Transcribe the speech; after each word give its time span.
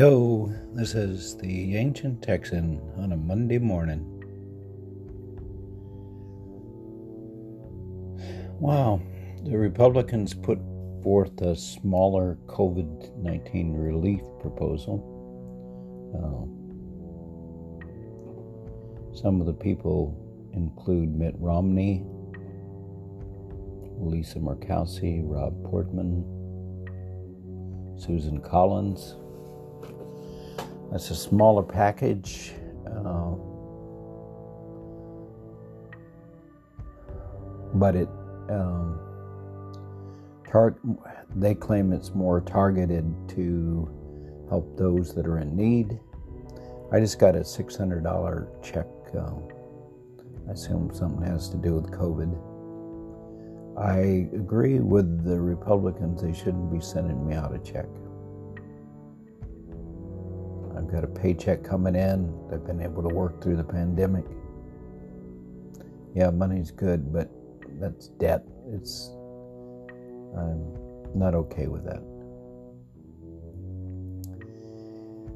Yo, 0.00 0.48
this 0.72 0.94
is 0.94 1.36
the 1.36 1.76
Ancient 1.76 2.22
Texan 2.22 2.80
on 2.96 3.12
a 3.12 3.16
Monday 3.18 3.58
morning. 3.58 4.00
Wow, 8.58 9.02
the 9.44 9.58
Republicans 9.58 10.32
put 10.32 10.58
forth 11.02 11.38
a 11.42 11.54
smaller 11.54 12.38
COVID 12.46 13.14
19 13.18 13.74
relief 13.74 14.22
proposal. 14.40 15.04
Uh, 16.16 16.48
some 19.14 19.42
of 19.42 19.46
the 19.46 19.52
people 19.52 20.16
include 20.54 21.14
Mitt 21.14 21.34
Romney, 21.36 22.06
Lisa 23.98 24.38
Murkowski, 24.38 25.20
Rob 25.24 25.62
Portman, 25.62 26.24
Susan 27.98 28.40
Collins. 28.40 29.16
That's 30.90 31.10
a 31.10 31.14
smaller 31.14 31.62
package. 31.62 32.52
Uh, 32.86 33.34
but 37.74 37.94
it 37.94 38.08
um, 38.48 38.98
tar- 40.50 40.76
they 41.36 41.54
claim 41.54 41.92
it's 41.92 42.14
more 42.14 42.40
targeted 42.40 43.14
to 43.28 43.88
help 44.48 44.76
those 44.76 45.14
that 45.14 45.26
are 45.26 45.38
in 45.38 45.56
need. 45.56 46.00
I 46.92 46.98
just 46.98 47.20
got 47.20 47.36
a 47.36 47.40
$600 47.40 48.64
check. 48.64 48.86
Uh, 49.16 49.30
I 50.48 50.52
assume 50.52 50.90
something 50.92 51.22
has 51.24 51.48
to 51.50 51.56
do 51.56 51.74
with 51.74 51.92
COVID. 51.92 52.36
I 53.78 54.28
agree 54.34 54.80
with 54.80 55.24
the 55.24 55.40
Republicans, 55.40 56.22
they 56.22 56.32
shouldn't 56.32 56.72
be 56.72 56.80
sending 56.80 57.26
me 57.26 57.34
out 57.34 57.54
a 57.54 57.58
check. 57.60 57.86
I've 60.80 60.90
got 60.90 61.04
a 61.04 61.06
paycheck 61.06 61.62
coming 61.62 61.94
in. 61.94 62.34
I've 62.50 62.66
been 62.66 62.80
able 62.80 63.02
to 63.02 63.14
work 63.14 63.42
through 63.42 63.56
the 63.56 63.64
pandemic. 63.64 64.24
Yeah, 66.14 66.30
money's 66.30 66.70
good, 66.70 67.12
but 67.12 67.30
that's 67.78 68.08
debt. 68.08 68.46
It's 68.72 69.10
I'm 70.34 70.74
not 71.14 71.34
okay 71.34 71.66
with 71.66 71.84
that. 71.84 72.02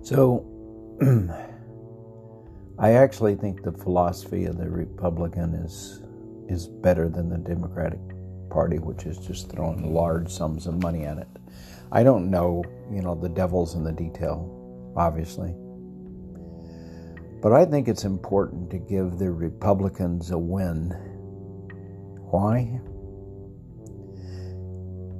So 0.03 0.47
I 2.79 2.92
actually 2.92 3.34
think 3.34 3.62
the 3.62 3.73
philosophy 3.73 4.47
of 4.47 4.56
the 4.56 4.70
Republican 4.70 5.55
is 5.56 6.01
is 6.48 6.69
better 6.69 7.11
than 7.11 7.29
the 7.29 7.39
Democratic 7.39 8.01
Party, 8.48 8.79
which 8.79 9.05
is 9.05 9.19
just 9.19 9.51
throwing 9.51 9.92
large 9.92 10.31
sums 10.31 10.67
of 10.67 10.83
money 10.83 11.05
at 11.05 11.19
it. 11.19 11.29
I 11.92 12.03
don't 12.03 12.31
know, 12.31 12.64
you 12.91 13.03
know, 13.03 13.14
the 13.14 13.29
devil's 13.29 13.75
in 13.75 13.84
the 13.84 13.92
detail, 13.92 14.64
obviously. 14.97 15.55
But 17.42 17.53
I 17.53 17.64
think 17.67 17.89
it's 17.89 18.05
important 18.05 18.70
to 18.70 18.78
give 18.78 19.19
the 19.19 19.31
Republicans 19.31 20.31
a 20.31 20.39
win. 20.39 20.91
Why? 22.30 22.80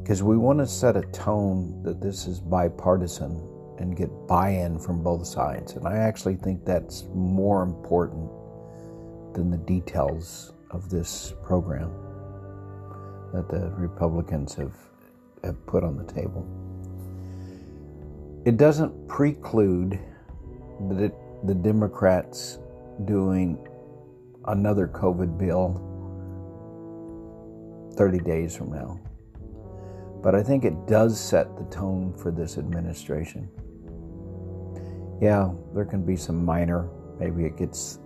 Because 0.03 0.23
we 0.23 0.37
want 0.37 0.59
to 0.59 0.67
set 0.67 0.97
a 0.97 1.03
tone 1.13 1.83
that 1.83 2.01
this 2.01 2.27
is 2.27 2.41
bipartisan 2.41 3.47
and 3.79 3.97
get 3.97 4.09
buy 4.27 4.51
in 4.51 4.79
from 4.79 5.03
both 5.03 5.27
sides. 5.27 5.73
And 5.73 5.87
I 5.87 5.99
actually 5.99 6.37
think 6.37 6.65
that's 6.65 7.05
more 7.15 7.63
important 7.63 8.31
than 9.35 9.51
the 9.51 9.59
details 9.59 10.53
of 10.71 10.89
this 10.89 11.35
program 11.43 11.91
that 13.33 13.49
the 13.49 13.71
Republicans 13.77 14.55
have, 14.55 14.75
have 15.43 15.67
put 15.67 15.85
on 15.85 15.97
the 15.97 16.05
table. 16.05 16.47
It 18.45 18.59
doesn't 18.59 19.09
preclude 19.09 19.99
the, 20.89 21.11
the 21.45 21.55
Democrats 21.55 22.59
doing 23.07 23.67
another 24.47 24.87
COVID 24.87 25.39
bill 25.39 25.81
30 27.97 28.19
days 28.19 28.55
from 28.55 28.71
now. 28.71 29.01
But 30.23 30.35
I 30.35 30.43
think 30.43 30.65
it 30.65 30.87
does 30.87 31.19
set 31.19 31.57
the 31.57 31.65
tone 31.65 32.13
for 32.19 32.31
this 32.31 32.59
administration. 32.59 33.49
Yeah, 35.23 35.51
there 35.75 35.87
can 35.87 36.05
be 36.05 36.17
some 36.17 36.45
minor, 36.45 36.91
maybe 37.19 37.45
it 37.45 37.57
gets 37.57 37.99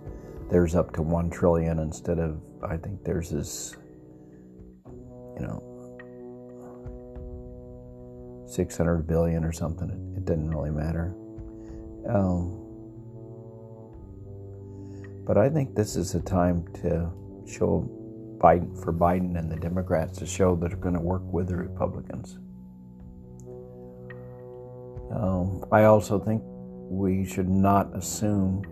there's 0.49 0.73
up 0.73 0.93
to 0.93 1.01
1 1.01 1.29
trillion 1.29 1.79
instead 1.79 2.17
of 2.17 2.41
I 2.63 2.77
think 2.77 3.03
there's 3.03 3.31
is 3.31 3.77
you 4.87 5.45
know 5.45 5.68
600 8.49 9.07
billion 9.07 9.43
or 9.43 9.51
something. 9.51 9.89
It, 10.17 10.25
didn't 10.25 10.49
really 10.49 10.71
matter. 10.71 11.15
Um, 12.07 12.59
but 15.25 15.37
I 15.37 15.49
think 15.49 15.75
this 15.75 15.95
is 15.95 16.15
a 16.15 16.19
time 16.21 16.67
to 16.81 17.11
show 17.47 17.89
Biden 18.37 18.81
for 18.83 18.93
Biden 18.93 19.37
and 19.37 19.51
the 19.51 19.55
Democrats 19.55 20.19
to 20.19 20.25
show 20.25 20.55
that 20.55 20.69
they're 20.69 20.77
going 20.77 20.95
to 20.95 21.01
work 21.01 21.23
with 21.31 21.47
the 21.47 21.55
Republicans. 21.55 22.37
Um, 25.11 25.65
I 25.71 25.85
also 25.85 26.19
think 26.19 26.41
we 26.45 27.25
should 27.25 27.49
not 27.49 27.95
assume 27.95 28.63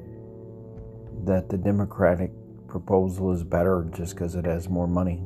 that 1.26 1.50
the 1.50 1.58
Democratic 1.58 2.32
proposal 2.68 3.32
is 3.32 3.44
better 3.44 3.90
just 3.96 4.16
because 4.16 4.36
it 4.36 4.46
has 4.46 4.70
more 4.70 4.88
money. 4.88 5.24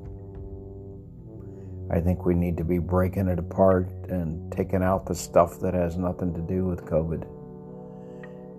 I 1.94 2.00
think 2.00 2.25
we 2.25 2.34
need 2.34 2.56
to 2.56 2.63
be 2.63 2.79
breaking 2.79 3.28
it 3.28 3.38
apart 3.38 3.90
and 4.07 4.50
taking 4.50 4.81
out 4.81 5.06
the 5.06 5.13
stuff 5.13 5.59
that 5.59 5.74
has 5.74 5.97
nothing 5.97 6.34
to 6.34 6.40
do 6.40 6.63
with 6.66 6.85
COVID. 6.85 7.28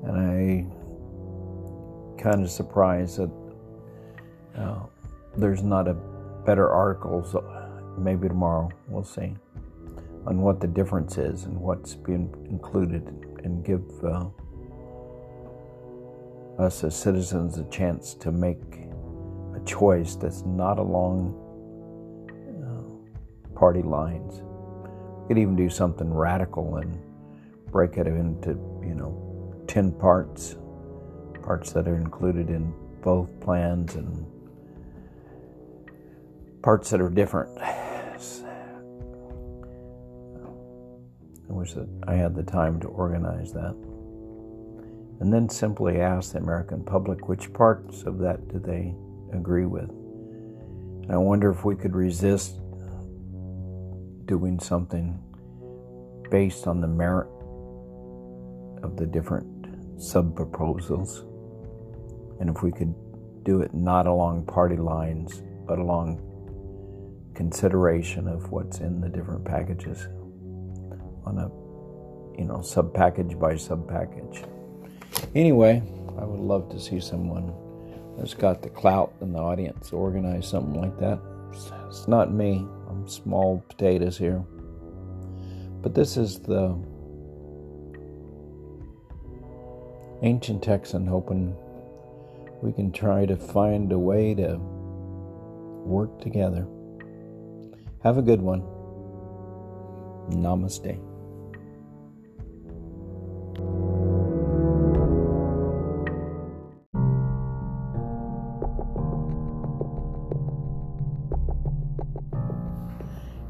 And 0.05 0.17
I 0.21 0.67
kind 2.23 2.45
of 2.45 2.51
surprised 2.51 3.17
that 3.17 3.31
uh, 4.55 4.81
there's 5.35 5.63
not 5.63 5.89
a 5.89 5.95
better 6.45 6.69
article. 6.69 7.25
So 7.25 7.43
maybe 7.97 8.29
tomorrow 8.29 8.69
we'll 8.87 9.03
see 9.03 9.35
on 10.27 10.43
what 10.43 10.61
the 10.61 10.67
difference 10.67 11.17
is 11.17 11.45
and 11.45 11.59
what's 11.59 11.95
being 11.95 12.31
included, 12.51 13.03
and 13.45 13.65
give 13.65 13.83
uh, 14.05 14.27
us 16.59 16.85
as 16.85 16.95
citizens 16.95 17.59
a 17.59 17.65
chance 17.71 18.15
to 18.15 18.31
make 18.31 18.63
a 19.57 19.61
choice 19.65 20.15
that's 20.17 20.43
not 20.43 20.79
along 20.79 21.35
party 23.63 23.83
lines. 23.83 24.43
We 25.23 25.29
could 25.29 25.39
even 25.39 25.55
do 25.55 25.71
something 25.71 26.13
radical 26.13 26.79
and 26.79 26.99
break 27.71 27.97
it 27.97 28.09
into, 28.09 28.59
you 28.83 28.97
know, 28.97 29.55
10 29.69 29.93
parts, 29.93 30.57
parts 31.45 31.71
that 31.71 31.87
are 31.87 31.95
included 31.95 32.51
in 32.51 32.75
both 33.03 33.39
plans 33.39 33.95
and 33.95 34.27
parts 36.61 36.91
that 36.91 37.01
are 37.01 37.09
different. 37.09 37.57
I 37.57 38.17
wish 41.47 41.75
that 41.75 41.89
I 42.09 42.15
had 42.15 42.35
the 42.35 42.43
time 42.43 42.81
to 42.81 42.89
organize 42.89 43.53
that. 43.53 43.77
And 45.21 45.33
then 45.33 45.49
simply 45.49 46.01
ask 46.01 46.33
the 46.33 46.39
American 46.39 46.83
public 46.83 47.29
which 47.29 47.53
parts 47.53 48.03
of 48.03 48.19
that 48.19 48.49
do 48.49 48.59
they 48.59 48.93
agree 49.33 49.67
with. 49.67 49.89
And 49.89 51.13
I 51.13 51.17
wonder 51.17 51.49
if 51.53 51.65
we 51.65 51.77
could 51.77 51.95
resist 51.95 52.59
doing 54.27 54.59
something 54.59 55.19
based 56.31 56.67
on 56.67 56.81
the 56.81 56.87
merit 56.87 57.29
of 58.83 58.97
the 58.97 59.07
different 59.07 59.47
sub 60.01 60.35
proposals. 60.35 61.25
And 62.41 62.51
if 62.51 62.63
we 62.63 62.73
could 62.73 62.95
do 63.45 63.61
it 63.63 63.75
not 63.75 64.07
along 64.07 64.47
party 64.47 64.77
lines, 64.77 65.43
but 65.67 65.79
along 65.79 66.21
consideration 67.35 68.29
of 68.29 68.51
what's 68.51 68.79
in 68.79 69.01
the 69.01 69.09
different 69.09 69.45
packages 69.45 70.07
on 71.25 71.39
a 71.39 71.49
you 72.39 72.47
know 72.47 72.61
sub 72.63 72.93
package 72.93 73.39
by 73.39 73.57
sub 73.57 73.89
package 73.89 74.43
anyway 75.35 75.83
i 76.19 76.25
would 76.25 76.41
love 76.41 76.69
to 76.69 76.79
see 76.79 77.01
someone 77.01 77.53
that's 78.17 78.35
got 78.35 78.63
the 78.63 78.69
clout 78.69 79.13
in 79.21 79.33
the 79.33 79.39
audience 79.39 79.93
organize 79.93 80.47
something 80.47 80.81
like 80.81 80.99
that. 80.99 81.19
It's 81.89 82.09
not 82.09 82.33
me 82.33 82.67
i'm 82.93 83.09
small 83.09 83.65
potatoes 83.69 84.19
here. 84.19 84.45
But 85.83 85.95
this 85.95 86.17
is 86.17 86.39
the 86.39 86.79
ancient 90.23 90.63
texan 90.63 91.07
hoping 91.07 91.57
we 92.63 92.73
can 92.73 92.93
try 92.93 93.27
to 93.27 93.37
find 93.37 93.91
a 93.91 93.99
way 93.99 94.35
to 94.35 94.57
work 94.59 96.21
together. 96.21 96.67
Have 98.05 98.19
a 98.19 98.23
good 98.23 98.41
one. 98.41 98.63
Namaste 100.31 101.12